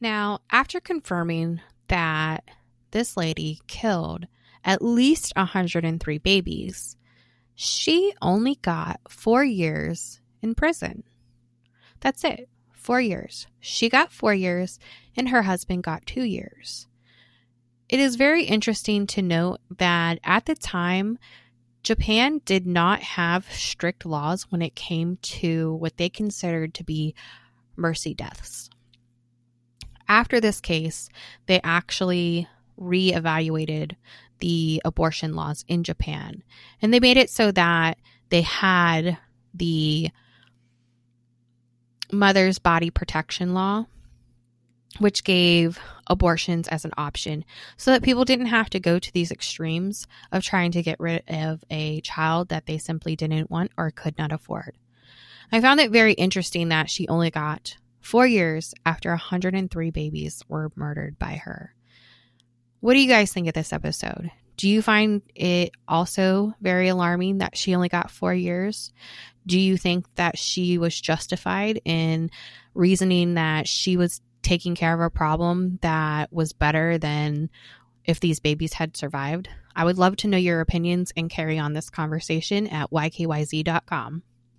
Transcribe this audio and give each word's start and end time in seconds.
Now, 0.00 0.40
after 0.50 0.80
confirming 0.80 1.60
that 1.88 2.44
this 2.90 3.16
lady 3.16 3.60
killed 3.66 4.26
at 4.64 4.82
least 4.82 5.32
103 5.36 6.18
babies, 6.18 6.96
she 7.54 8.14
only 8.22 8.54
got 8.56 9.00
four 9.08 9.44
years 9.44 10.20
in 10.40 10.54
prison. 10.54 11.04
That's 12.00 12.24
it. 12.24 12.48
Four 12.72 13.02
years. 13.02 13.46
She 13.60 13.90
got 13.90 14.10
four 14.10 14.32
years, 14.32 14.78
and 15.14 15.28
her 15.28 15.42
husband 15.42 15.82
got 15.82 16.06
two 16.06 16.22
years. 16.22 16.86
It 17.90 18.00
is 18.00 18.16
very 18.16 18.44
interesting 18.44 19.06
to 19.08 19.20
note 19.20 19.60
that 19.76 20.18
at 20.24 20.46
the 20.46 20.54
time, 20.54 21.18
Japan 21.82 22.40
did 22.46 22.66
not 22.66 23.00
have 23.00 23.52
strict 23.52 24.06
laws 24.06 24.46
when 24.50 24.62
it 24.62 24.74
came 24.74 25.18
to 25.22 25.74
what 25.74 25.98
they 25.98 26.08
considered 26.08 26.72
to 26.74 26.84
be 26.84 27.14
mercy 27.76 28.14
deaths. 28.14 28.70
After 30.10 30.40
this 30.40 30.60
case, 30.60 31.08
they 31.46 31.60
actually 31.62 32.48
reevaluated 32.76 33.94
the 34.40 34.82
abortion 34.84 35.36
laws 35.36 35.64
in 35.68 35.84
Japan 35.84 36.42
and 36.82 36.92
they 36.92 36.98
made 36.98 37.16
it 37.16 37.30
so 37.30 37.52
that 37.52 37.96
they 38.30 38.40
had 38.42 39.18
the 39.54 40.08
mother's 42.10 42.58
body 42.58 42.90
protection 42.90 43.54
law 43.54 43.86
which 44.98 45.22
gave 45.22 45.78
abortions 46.08 46.66
as 46.68 46.84
an 46.84 46.90
option 46.96 47.44
so 47.76 47.92
that 47.92 48.02
people 48.02 48.24
didn't 48.24 48.46
have 48.46 48.68
to 48.70 48.80
go 48.80 48.98
to 48.98 49.12
these 49.12 49.30
extremes 49.30 50.08
of 50.32 50.42
trying 50.42 50.72
to 50.72 50.82
get 50.82 50.98
rid 50.98 51.22
of 51.28 51.62
a 51.70 52.00
child 52.00 52.48
that 52.48 52.66
they 52.66 52.78
simply 52.78 53.14
didn't 53.14 53.50
want 53.50 53.70
or 53.76 53.92
could 53.92 54.18
not 54.18 54.32
afford. 54.32 54.74
I 55.52 55.60
found 55.60 55.78
it 55.78 55.92
very 55.92 56.14
interesting 56.14 56.70
that 56.70 56.90
she 56.90 57.06
only 57.06 57.30
got 57.30 57.76
four 58.00 58.26
years 58.26 58.74
after 58.84 59.10
103 59.10 59.90
babies 59.90 60.42
were 60.48 60.72
murdered 60.74 61.18
by 61.18 61.34
her. 61.34 61.74
What 62.80 62.94
do 62.94 63.00
you 63.00 63.08
guys 63.08 63.32
think 63.32 63.46
of 63.46 63.54
this 63.54 63.72
episode? 63.72 64.30
Do 64.56 64.68
you 64.68 64.82
find 64.82 65.22
it 65.34 65.70
also 65.88 66.54
very 66.60 66.88
alarming 66.88 67.38
that 67.38 67.56
she 67.56 67.74
only 67.74 67.88
got 67.88 68.10
four 68.10 68.34
years? 68.34 68.92
Do 69.46 69.58
you 69.58 69.76
think 69.76 70.06
that 70.16 70.38
she 70.38 70.76
was 70.78 70.98
justified 70.98 71.80
in 71.84 72.30
reasoning 72.74 73.34
that 73.34 73.66
she 73.66 73.96
was 73.96 74.20
taking 74.42 74.74
care 74.74 74.94
of 74.94 75.00
a 75.00 75.10
problem 75.10 75.78
that 75.82 76.32
was 76.32 76.52
better 76.52 76.98
than 76.98 77.50
if 78.04 78.20
these 78.20 78.40
babies 78.40 78.74
had 78.74 78.96
survived? 78.96 79.48
I 79.74 79.84
would 79.84 79.98
love 79.98 80.16
to 80.16 80.28
know 80.28 80.36
your 80.36 80.60
opinions 80.60 81.12
and 81.16 81.30
carry 81.30 81.58
on 81.58 81.72
this 81.72 81.90
conversation 81.90 82.66
at 82.66 82.90
ykyz.com. 82.90 84.22